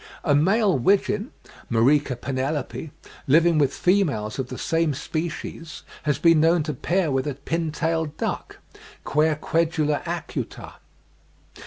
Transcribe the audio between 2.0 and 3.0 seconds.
penelope),